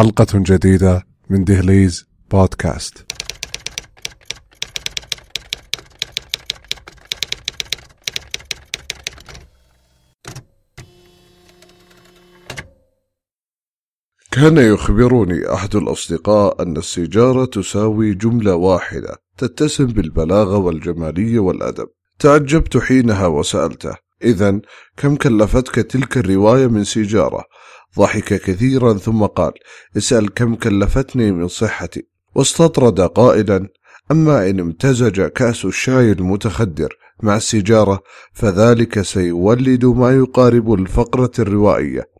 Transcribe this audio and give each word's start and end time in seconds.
حلقة 0.00 0.26
جديدة 0.34 1.06
من 1.30 1.44
دهليز 1.44 2.06
بودكاست. 2.30 3.06
كان 14.30 14.56
يخبرني 14.56 15.52
أحد 15.54 15.76
الأصدقاء 15.76 16.62
أن 16.62 16.76
السيجارة 16.76 17.44
تساوي 17.44 18.14
جملة 18.14 18.54
واحدة 18.54 19.16
تتسم 19.38 19.86
بالبلاغة 19.86 20.56
والجمالية 20.56 21.38
والأدب. 21.38 21.88
تعجبت 22.18 22.76
حينها 22.76 23.26
وسألته: 23.26 23.94
إذا 24.24 24.60
كم 24.96 25.16
كلفتك 25.16 25.74
تلك 25.74 26.18
الرواية 26.18 26.66
من 26.66 26.84
سيجارة؟ 26.84 27.44
ضحك 27.98 28.34
كثيرا 28.34 28.94
ثم 28.94 29.26
قال 29.26 29.52
اسأل 29.96 30.34
كم 30.34 30.54
كلفتني 30.54 31.32
من 31.32 31.48
صحتي 31.48 32.06
واستطرد 32.34 33.00
قائلا 33.00 33.68
أما 34.10 34.50
إن 34.50 34.60
امتزج 34.60 35.22
كأس 35.22 35.64
الشاي 35.64 36.12
المتخدر 36.12 36.96
مع 37.22 37.36
السيجارة 37.36 38.02
فذلك 38.32 39.02
سيولد 39.02 39.84
ما 39.84 40.10
يقارب 40.10 40.72
الفقرة 40.72 41.30
الروائية. 41.38 42.10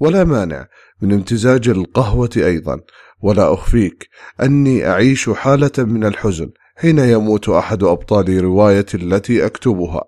ولا 0.00 0.24
مانع 0.24 0.66
من 1.02 1.12
امتزاج 1.12 1.68
القهوة 1.68 2.30
أيضا. 2.36 2.80
ولا 3.22 3.54
أخفيك 3.54 4.08
أني 4.42 4.88
أعيش 4.88 5.30
حالة 5.30 5.72
من 5.78 6.04
الحزن 6.04 6.50
حين 6.76 6.98
يموت 6.98 7.48
أحد 7.48 7.82
أبطال 7.82 8.44
رواية 8.44 8.86
التي 8.94 9.46
أكتبها. 9.46 10.04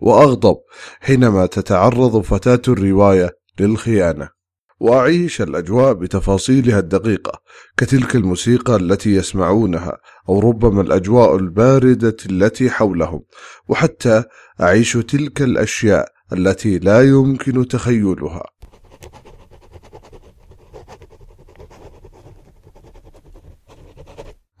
وأغضب 0.00 0.56
حينما 1.00 1.46
تتعرض 1.46 2.20
فتاة 2.20 2.62
الرواية 2.68 3.30
للخيانة. 3.60 4.41
وأعيش 4.82 5.42
الأجواء 5.42 5.92
بتفاصيلها 5.92 6.78
الدقيقة 6.78 7.42
كتلك 7.76 8.16
الموسيقى 8.16 8.76
التي 8.76 9.14
يسمعونها 9.14 9.98
أو 10.28 10.40
ربما 10.40 10.80
الأجواء 10.82 11.36
الباردة 11.36 12.16
التي 12.30 12.70
حولهم. 12.70 13.22
وحتى 13.68 14.24
أعيش 14.60 14.92
تلك 14.92 15.42
الأشياء 15.42 16.08
التي 16.32 16.78
لا 16.78 17.02
يمكن 17.02 17.68
تخيلها. 17.68 18.42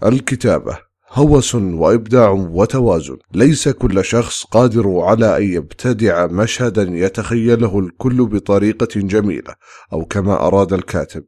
الكتابة 0.02 0.91
هوس 1.12 1.54
وإبداع 1.54 2.30
وتوازن. 2.30 3.16
ليس 3.34 3.68
كل 3.68 4.04
شخص 4.04 4.44
قادر 4.44 5.00
على 5.00 5.36
أن 5.36 5.42
يبتدع 5.42 6.26
مشهدا 6.26 6.82
يتخيله 6.82 7.78
الكل 7.78 8.26
بطريقة 8.26 9.00
جميلة 9.00 9.54
أو 9.92 10.04
كما 10.04 10.46
أراد 10.46 10.72
الكاتب. 10.72 11.24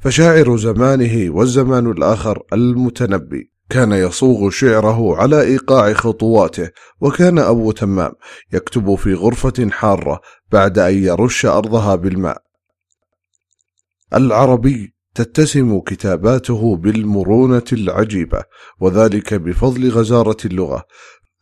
فشاعر 0.00 0.56
زمانه 0.56 1.34
والزمان 1.34 1.90
الآخر 1.90 2.42
المتنبي. 2.52 3.52
كان 3.70 3.92
يصوغ 3.92 4.50
شعره 4.50 5.16
على 5.16 5.42
إيقاع 5.42 5.92
خطواته 5.92 6.70
وكان 7.00 7.38
أبو 7.38 7.72
تمام 7.72 8.12
يكتب 8.52 8.94
في 8.94 9.14
غرفة 9.14 9.70
حارة 9.70 10.20
بعد 10.52 10.78
أن 10.78 11.04
يرش 11.04 11.46
أرضها 11.46 11.94
بالماء. 11.94 12.42
العربي 14.14 14.94
تتسم 15.18 15.80
كتاباته 15.80 16.76
بالمرونة 16.76 17.64
العجيبة 17.72 18.42
وذلك 18.80 19.34
بفضل 19.34 19.90
غزارة 19.90 20.36
اللغة. 20.44 20.84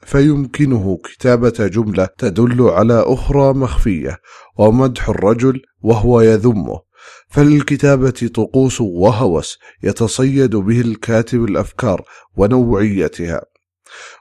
فيمكنه 0.01 0.99
كتابة 1.05 1.67
جملة 1.67 2.09
تدل 2.19 2.63
على 2.63 3.05
أخرى 3.07 3.53
مخفية 3.55 4.19
ومدح 4.59 5.09
الرجل 5.09 5.63
وهو 5.83 6.21
يذمه. 6.21 6.81
فللكتابة 7.29 8.31
طقوس 8.35 8.81
وهوس 8.81 9.59
يتصيد 9.83 10.57
به 10.57 10.81
الكاتب 10.81 11.45
الأفكار 11.45 12.03
ونوعيتها. 12.37 13.41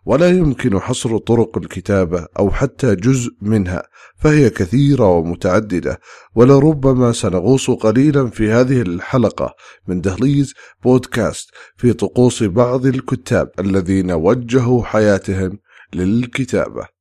ولا 0.06 0.30
يمكن 0.30 0.80
حصر 0.80 1.18
طرق 1.18 1.58
الكتابة 1.58 2.28
أو 2.40 2.52
حتى 2.52 2.96
جزء 2.96 3.32
منها 3.42 3.84
فهي 4.18 4.50
كثيرة 4.50 5.10
ومتعددة 5.10 6.00
ولربما 6.36 7.12
سنغوص 7.12 7.70
قليلا 7.70 8.30
في 8.30 8.52
هذه 8.52 8.82
الحلقة 8.82 9.56
من 9.88 10.02
دهليز 10.02 10.54
بودكاست 10.84 11.50
في 11.78 11.94
طقوس 11.94 12.44
بعض 12.44 12.86
الكتاب 12.86 13.50
الذين 13.60 14.12
وجهوا 14.12 14.84
حياتهم 14.84 15.60
للكتابة. 15.94 16.95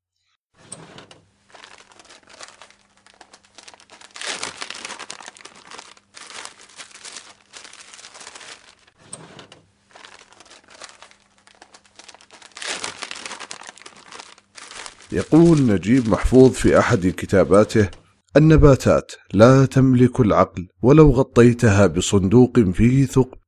يقول 15.15 15.63
نجيب 15.63 16.09
محفوظ 16.09 16.51
في 16.51 16.79
أحد 16.79 17.07
كتاباته 17.07 17.89
النباتات 18.37 19.13
لا 19.33 19.67
تملك 19.67 20.21
العقل 20.21 20.69
ولو 20.83 21.11
غطيتها 21.11 21.87
بصندوق 21.87 22.59
فيه 22.61 23.07
ثقب. 23.07 23.39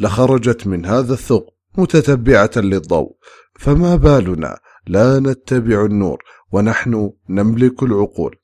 لخرجت 0.00 0.66
من 0.66 0.86
هذا 0.86 1.12
الثقب 1.12 1.52
متتبعة 1.78 2.50
للضوء 2.56 3.16
فما 3.58 3.96
بالنا؟ 3.96 4.58
لا 4.86 5.18
نتبع 5.18 5.84
النور 5.84 6.22
ونحن 6.52 7.12
نملك 7.28 7.82
العقول. 7.82 8.36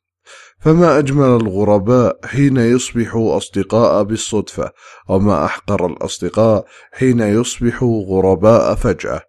فما 0.61 0.99
أجمل 0.99 1.29
الغرباء 1.29 2.19
حين 2.25 2.57
يصبحوا 2.57 3.37
أصدقاء 3.37 4.03
بالصدفة 4.03 4.71
وما 5.09 5.45
أحقر 5.45 5.87
الأصدقاء 5.87 6.65
حين 6.93 7.21
يصبحوا 7.21 8.05
غرباء 8.05 8.75
فجأة؟ 8.75 9.28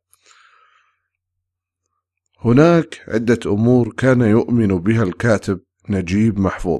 هناك 2.41 3.01
عدة 3.07 3.39
أمور 3.45 3.93
كان 3.97 4.21
يؤمن 4.21 4.67
بها 4.67 5.03
الكاتب 5.03 5.59
نجيب 5.89 6.39
محفوظ. 6.39 6.79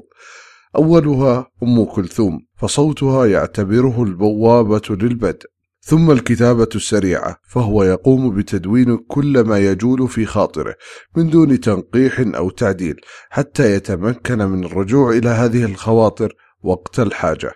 أولها 0.76 1.50
أم 1.62 1.84
كلثوم 1.84 2.40
فصوتها 2.56 3.26
يعتبره 3.26 4.02
البوابة 4.02 4.82
للبدء. 4.90 5.50
ثم 5.82 6.10
الكتابة 6.10 6.68
السريعة 6.74 7.36
فهو 7.48 7.82
يقوم 7.82 8.34
بتدوين 8.34 8.96
كل 8.96 9.40
ما 9.40 9.58
يجول 9.58 10.08
في 10.08 10.26
خاطره 10.26 10.74
من 11.16 11.30
دون 11.30 11.60
تنقيح 11.60 12.20
أو 12.20 12.50
تعديل 12.50 12.96
حتى 13.30 13.74
يتمكن 13.74 14.38
من 14.38 14.64
الرجوع 14.64 15.10
إلى 15.10 15.28
هذه 15.28 15.64
الخواطر 15.64 16.34
وقت 16.62 17.00
الحاجة. 17.00 17.52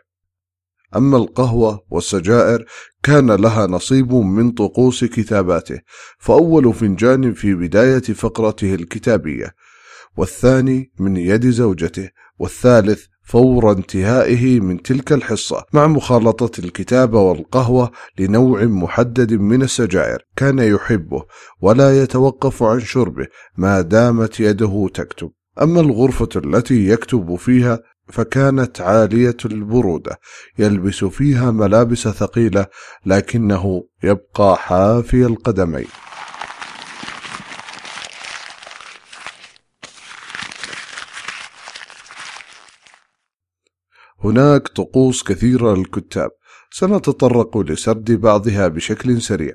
أما 0.97 1.16
القهوة 1.16 1.81
والسجائر 1.91 2.65
كان 3.03 3.31
لها 3.31 3.66
نصيب 3.66 4.15
من 4.15 4.50
طقوس 4.50 5.05
كتاباته 5.05 5.81
فأول 6.19 6.75
فنجان 6.75 7.32
في 7.32 7.55
بداية 7.55 8.00
فقرته 8.00 8.75
الكتابية 8.75 9.55
والثاني 10.16 10.93
من 10.99 11.16
يد 11.16 11.50
زوجته 11.50 12.10
والثالث 12.38 13.05
فور 13.25 13.72
انتهائه 13.72 14.60
من 14.60 14.82
تلك 14.82 15.12
الحصة. 15.12 15.65
مع 15.72 15.87
مخالطة 15.87 16.60
الكتابة 16.60 17.21
والقهوة 17.21 17.91
لنوع 18.19 18.65
محدد 18.65 19.32
من 19.32 19.62
السجائر 19.62 20.19
كان 20.37 20.59
يحبه 20.59 21.25
ولا 21.61 22.03
يتوقف 22.03 22.62
عن 22.62 22.81
شربه 22.81 23.26
ما 23.56 23.81
دامت 23.81 24.41
يده 24.41 24.88
تكتب. 24.94 25.31
أما 25.62 25.81
الغرفة 25.81 26.28
التي 26.37 26.88
يكتب 26.88 27.37
فيها 27.37 27.81
فكانت 28.09 28.81
عالية 28.81 29.37
البرودة 29.44 30.19
يلبس 30.59 31.04
فيها 31.04 31.50
ملابس 31.50 32.09
ثقيلة 32.09 32.66
لكنه 33.06 33.84
يبقى 34.03 34.56
حافي 34.56 35.26
القدمين. 35.26 35.87
هناك 44.20 44.69
طقوس 44.69 45.22
كثيرة 45.22 45.75
للكتاب 45.75 46.30
سنتطرق 46.76 47.58
لسرد 47.58 48.12
بعضها 48.12 48.69
بشكل 48.69 49.22
سريع. 49.22 49.52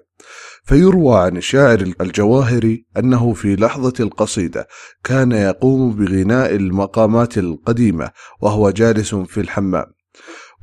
فيروى 0.64 1.20
عن 1.20 1.38
الشاعر 1.38 1.94
الجواهري 2.02 2.86
أنه 2.98 3.34
في 3.34 3.56
لحظة 3.56 3.94
القصيدة 4.00 4.68
كان 5.04 5.32
يقوم 5.32 5.96
بغناء 5.96 6.56
المقامات 6.56 7.38
القديمة 7.38 8.12
وهو 8.42 8.70
جالس 8.70 9.16
في 9.16 9.42
الحمام. 9.42 9.86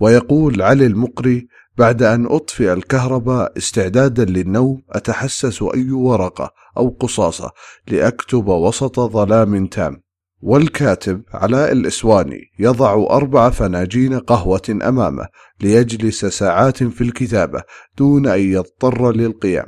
ويقول 0.01 0.63
علي 0.63 0.87
المقري 0.87 1.49
بعد 1.79 2.03
أن 2.03 2.27
أطفئ 2.27 2.73
الكهرباء 2.73 3.53
استعدادا 3.57 4.25
للنوم 4.25 4.83
أتحسس 4.91 5.63
أي 5.63 5.91
ورقة 5.91 6.51
أو 6.77 6.97
قصاصة 7.01 7.51
لأكتب 7.89 8.49
وسط 8.49 9.01
ظلام 9.01 9.67
تام. 9.67 10.06
والكاتب 10.47 11.23
علاء 11.33 11.73
الإسواني 11.73 12.41
يضع 12.59 12.95
أربع 13.11 13.51
فناجين 13.51 14.19
قهوة 14.19 14.79
أمامه 14.83 15.27
ليجلس 15.61 16.25
ساعات 16.25 16.83
في 16.85 17.01
الكتابة 17.01 17.63
دون 17.99 18.27
أن 18.27 18.41
يضطر 18.41 19.13
للقيام. 19.13 19.67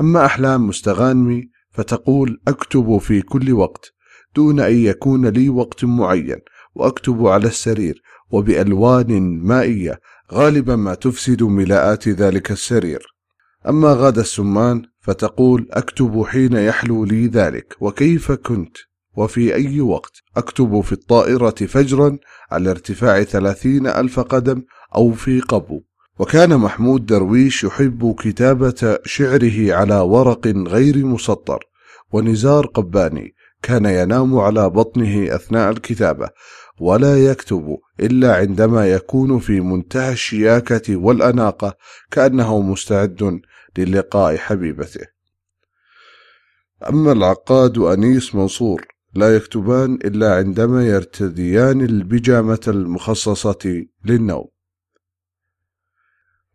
أما 0.00 0.26
أحلام 0.26 0.66
مستغانمي 0.66 1.50
فتقول 1.72 2.40
أكتب 2.48 2.98
في 2.98 3.22
كل 3.22 3.52
وقت 3.52 3.92
دون 4.36 4.60
أن 4.60 4.74
يكون 4.74 5.26
لي 5.26 5.48
وقت 5.48 5.84
معين 5.84 6.38
وأكتب 6.74 7.26
على 7.26 7.46
السرير 7.46 8.02
وبألوان 8.30 9.42
مائية 9.42 10.00
غالبا 10.32 10.76
ما 10.76 10.94
تفسد 10.94 11.42
ملاءات 11.42 12.08
ذلك 12.08 12.50
السرير. 12.50 13.06
أما 13.68 13.92
غادة 13.92 14.20
السمان 14.20 14.82
فتقول 15.00 15.68
أكتب 15.70 16.24
حين 16.24 16.52
يحلو 16.52 17.04
لي 17.04 17.26
ذلك 17.26 17.76
وكيف 17.80 18.32
كنت؟ 18.32 18.76
وفي 19.16 19.54
أي 19.54 19.80
وقت. 19.80 20.12
أكتب 20.36 20.80
في 20.80 20.92
الطائرة 20.92 21.50
فجرا 21.50 22.18
على 22.50 22.70
ارتفاع 22.70 23.22
ثلاثين 23.22 23.86
ألف 23.86 24.20
قدم 24.20 24.62
أو 24.94 25.12
في 25.12 25.40
قبو. 25.40 25.82
وكان 26.18 26.56
محمود 26.56 27.06
درويش 27.06 27.64
يحب 27.64 28.14
كتابة 28.18 28.98
شعره 29.04 29.74
على 29.74 30.00
ورق 30.00 30.46
غير 30.46 30.96
مسطر. 31.06 31.64
ونزار 32.12 32.66
قباني 32.66 33.34
كان 33.62 33.84
ينام 33.84 34.38
على 34.38 34.70
بطنه 34.70 35.34
أثناء 35.34 35.70
الكتابة. 35.70 36.28
ولا 36.80 37.24
يكتب 37.24 37.76
إلا 38.00 38.36
عندما 38.36 38.86
يكون 38.86 39.38
في 39.38 39.60
منتهى 39.60 40.12
الشياكة 40.12 40.96
والأناقة 40.96 41.76
كأنه 42.10 42.60
مستعد 42.60 43.40
للقاء 43.78 44.36
حبيبته. 44.36 45.06
أما 46.88 47.12
العقاد 47.12 47.78
أنيس 47.78 48.34
منصور 48.34 48.95
لا 49.16 49.36
يكتبان 49.36 49.94
إلا 49.94 50.34
عندما 50.34 50.86
يرتديان 50.86 51.80
البيجامة 51.80 52.60
المخصصة 52.68 53.84
للنوم. 54.04 54.48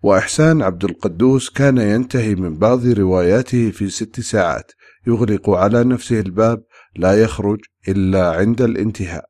وإحسان 0.04 0.62
عبد 0.62 0.84
القدوس 0.84 1.50
كان 1.50 1.78
ينتهي 1.78 2.36
من 2.36 2.58
بعض 2.58 2.88
رواياته 2.88 3.72
في 3.72 3.90
ست 3.90 4.19
ساعات 4.19 4.72
يغلق 5.08 5.50
على 5.50 5.84
نفسه 5.84 6.19
الباب 6.19 6.63
لا 6.96 7.24
يخرج 7.24 7.60
إلا 7.88 8.31
عند 8.31 8.62
الانتهاء. 8.62 9.25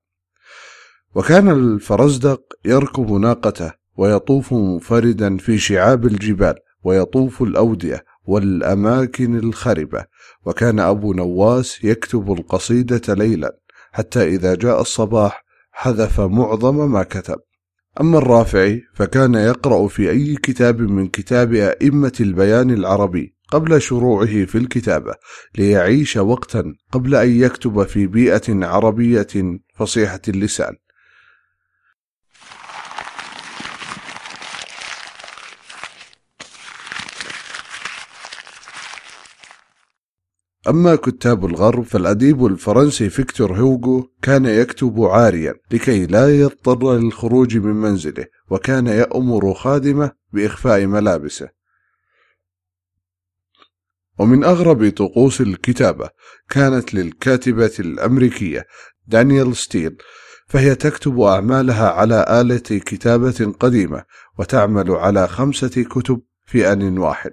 وكان 1.15 1.49
الفرزدق 1.49 2.41
يركب 2.65 3.11
ناقته 3.11 3.73
ويطوف 3.97 4.53
منفردا 4.53 5.37
في 5.37 5.57
شعاب 5.57 6.05
الجبال 6.05 6.55
ويطوف 6.83 7.41
الأودية 7.43 8.03
والأماكن 8.31 9.37
الخربة 9.39 10.05
وكان 10.45 10.79
أبو 10.79 11.13
نواس 11.13 11.83
يكتب 11.83 12.31
القصيدة 12.31 13.13
ليلا 13.13 13.57
حتى 13.91 14.23
إذا 14.23 14.55
جاء 14.55 14.81
الصباح 14.81 15.45
حذف 15.71 16.19
معظم 16.19 16.91
ما 16.91 17.03
كتب. 17.03 17.39
أما 18.01 18.17
الرافعي 18.17 18.81
فكان 18.93 19.35
يقرأ 19.35 19.87
في 19.87 20.09
أي 20.09 20.35
كتاب 20.35 20.81
من 20.81 21.07
كتاب 21.07 21.53
أئمة 21.53 22.13
البيان 22.19 22.71
العربي 22.71 23.35
قبل 23.51 23.81
شروعه 23.81 24.45
في 24.45 24.57
الكتابة 24.57 25.13
ليعيش 25.57 26.17
وقتا 26.17 26.73
قبل 26.91 27.15
أن 27.15 27.41
يكتب 27.41 27.83
في 27.83 28.07
بيئة 28.07 28.65
عربية 28.65 29.59
فصيحة 29.75 30.21
اللسان. 30.27 30.75
أما 40.67 40.95
كتاب 40.95 41.45
الغرب 41.45 41.83
فالأديب 41.83 42.45
الفرنسي 42.45 43.09
فيكتور 43.09 43.53
هوغو 43.53 44.09
كان 44.21 44.45
يكتب 44.45 45.01
عاريا 45.03 45.55
لكي 45.71 46.05
لا 46.05 46.39
يضطر 46.39 46.97
للخروج 46.97 47.57
من 47.57 47.73
منزله 47.73 48.25
وكان 48.49 48.87
يأمر 48.87 49.53
خادمه 49.53 50.11
بإخفاء 50.33 50.85
ملابسه. 50.85 51.49
ومن 54.19 54.43
أغرب 54.43 54.89
طقوس 54.89 55.41
الكتابة 55.41 56.09
كانت 56.49 56.93
للكاتبة 56.93 57.71
الأمريكية 57.79 58.65
دانيال 59.07 59.55
ستيل 59.55 59.97
فهي 60.47 60.75
تكتب 60.75 61.19
أعمالها 61.19 61.89
على 61.89 62.41
آلة 62.41 62.57
كتابة 62.57 63.53
قديمة 63.59 64.03
وتعمل 64.39 64.91
على 64.91 65.27
خمسة 65.27 65.83
كتب 65.83 66.21
في 66.45 66.71
آن 66.71 66.97
واحد. 66.97 67.31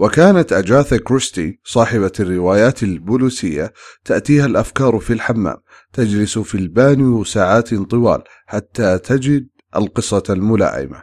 وكانت 0.00 0.52
أجاثا 0.52 0.96
كريستي 0.96 1.60
صاحبة 1.64 2.12
الروايات 2.20 2.82
البوليسية 2.82 3.72
تأتيها 4.04 4.46
الأفكار 4.46 4.98
في 4.98 5.12
الحمام 5.12 5.56
تجلس 5.92 6.38
في 6.38 6.54
البانيو 6.54 7.24
ساعات 7.24 7.74
طوال 7.74 8.22
حتى 8.46 8.98
تجد 8.98 9.48
القصة 9.76 10.22
الملائمة. 10.30 11.02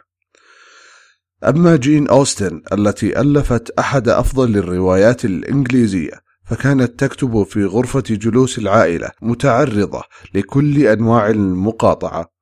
أما 1.48 1.76
جين 1.76 2.08
أوستن 2.08 2.62
التي 2.72 3.20
ألفت 3.20 3.70
أحد 3.78 4.08
أفضل 4.08 4.56
الروايات 4.56 5.24
الإنجليزية 5.24 6.12
فكانت 6.44 7.00
تكتب 7.00 7.42
في 7.42 7.64
غرفة 7.64 8.04
جلوس 8.10 8.58
العائلة 8.58 9.10
متعرضة 9.22 10.02
لكل 10.34 10.86
أنواع 10.86 11.30
المقاطعة 11.30 12.37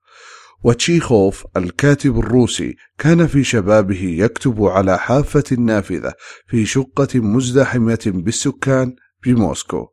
وتشيخوف 0.64 1.47
الكاتب 1.56 2.19
الروسي 2.19 2.76
كان 2.99 3.26
في 3.26 3.44
شبابه 3.44 4.03
يكتب 4.03 4.64
على 4.64 4.99
حافة 4.99 5.56
نافذة 5.58 6.12
في 6.47 6.67
شقة 6.67 7.08
مزدحمة 7.20 8.03
بالسكان 8.06 8.97
بموسكو 9.25 9.88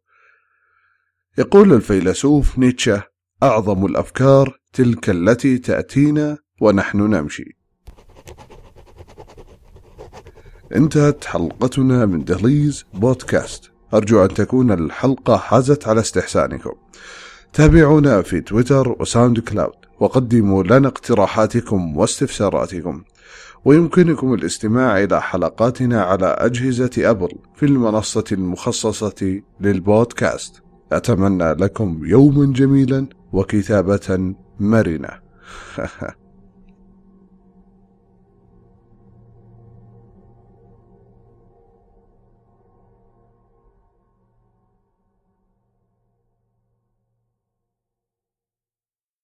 يقول 1.37 1.73
الفيلسوف 1.73 2.59
نيتشه 2.59 3.03
أعظم 3.43 3.85
الأفكار 3.85 4.59
تلك 4.73 5.09
التي 5.09 5.57
تأتينا 5.57 6.37
ونحن 6.61 6.97
نمشي. 6.97 7.57
انتهت 10.75 11.25
حلقتنا 11.25 12.05
من 12.05 12.23
دهليز 12.23 12.85
بودكاست. 12.93 13.71
أرجو 13.93 14.23
أن 14.23 14.27
تكون 14.27 14.71
الحلقة 14.71 15.37
حازت 15.37 15.87
على 15.87 15.99
استحسانكم. 15.99 16.73
تابعونا 17.53 18.21
في 18.21 18.41
تويتر 18.41 19.01
وساوند 19.01 19.39
كلاود. 19.39 19.82
وقدموا 19.99 20.63
لنا 20.63 20.87
اقتراحاتكم 20.87 21.97
واستفساراتكم. 21.97 23.03
ويمكنكم 23.65 24.33
الاستماع 24.33 25.03
إلى 25.03 25.21
حلقاتنا 25.21 26.01
على 26.01 26.25
أجهزة 26.25 26.91
أبل 26.97 27.29
في 27.55 27.65
المنصة 27.65 28.23
المخصصة 28.31 29.41
للبودكاست. 29.61 30.61
أتمنى 30.91 31.53
لكم 31.53 32.01
يوما 32.05 32.53
جميلا 32.53 33.07
وكتابة 33.33 34.35
مرنة. 34.59 35.09